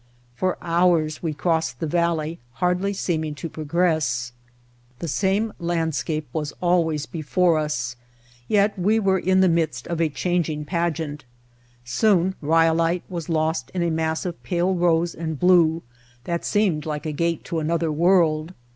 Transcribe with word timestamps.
For 0.33 0.57
hours 0.63 1.21
we 1.21 1.31
crossed 1.31 1.79
the 1.79 1.85
valley, 1.85 2.39
hardly 2.53 2.91
seeming 2.91 3.35
to 3.35 3.47
progress. 3.47 4.33
The 4.97 5.07
same 5.07 5.53
landscape 5.59 6.27
was 6.33 6.53
always 6.59 7.05
before 7.05 7.59
us, 7.59 7.95
yet 8.47 8.79
we 8.79 8.99
were 8.99 9.19
in 9.19 9.25
White 9.25 9.25
Heart 9.25 9.27
of 9.27 9.27
Mojave 9.27 9.41
the 9.41 9.49
midst 9.53 9.87
of 9.89 10.01
a 10.01 10.09
changing 10.09 10.65
pageant. 10.65 11.25
Soon 11.85 12.33
Ryolite 12.41 13.03
was 13.09 13.29
lost 13.29 13.69
in 13.75 13.83
a 13.83 13.91
mass 13.91 14.25
of 14.25 14.41
pale 14.41 14.73
rose 14.73 15.13
and 15.13 15.39
blue 15.39 15.83
that 16.23 16.45
seemed 16.45 16.87
like 16.87 17.05
a 17.05 17.11
gate 17.11 17.43
to 17.43 17.59
another 17.59 17.91
world. 17.91 18.55